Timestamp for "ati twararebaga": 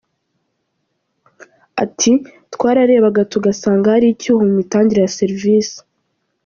1.83-3.21